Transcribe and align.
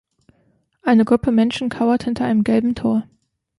Eine 0.81 1.05
Gruppe 1.05 1.31
Menschen 1.31 1.69
kauert 1.69 2.05
hinter 2.05 2.25
einem 2.25 2.43
gelben 2.43 2.73
Tor. 2.73 3.03